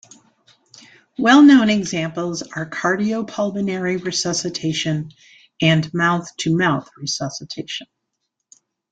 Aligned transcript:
Well 1.19 1.43
known 1.43 1.69
examples 1.69 2.41
are 2.41 2.67
cardiopulmonary 2.67 4.03
resuscitation 4.03 5.11
and 5.61 5.93
mouth-to-mouth 5.93 6.89
resuscitation. 6.97 7.85